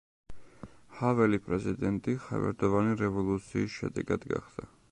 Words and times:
ჰაველი 1.01 1.39
პრეზიდენტი 1.49 2.15
„ხავერდოვანი 2.23 2.99
რევოლუციის“ 3.03 3.77
შედეგად 3.83 4.27
გახდა. 4.33 4.71